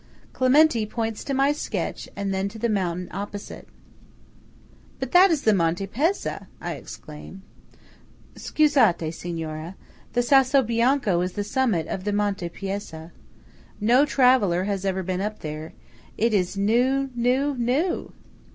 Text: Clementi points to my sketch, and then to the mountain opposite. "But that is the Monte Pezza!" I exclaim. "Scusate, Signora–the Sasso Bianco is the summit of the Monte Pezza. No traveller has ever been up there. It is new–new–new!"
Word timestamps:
Clementi 0.33 0.83
points 0.87 1.23
to 1.23 1.31
my 1.35 1.51
sketch, 1.51 2.09
and 2.15 2.33
then 2.33 2.49
to 2.49 2.57
the 2.57 2.69
mountain 2.69 3.07
opposite. 3.11 3.67
"But 4.97 5.11
that 5.11 5.29
is 5.29 5.43
the 5.43 5.53
Monte 5.53 5.85
Pezza!" 5.85 6.47
I 6.59 6.73
exclaim. 6.73 7.43
"Scusate, 8.35 9.11
Signora–the 9.13 10.23
Sasso 10.23 10.63
Bianco 10.63 11.21
is 11.21 11.33
the 11.33 11.43
summit 11.43 11.85
of 11.85 12.03
the 12.03 12.13
Monte 12.13 12.49
Pezza. 12.49 13.11
No 13.79 14.03
traveller 14.03 14.63
has 14.63 14.85
ever 14.85 15.03
been 15.03 15.21
up 15.21 15.41
there. 15.41 15.73
It 16.17 16.33
is 16.33 16.57
new–new–new!" 16.57 18.11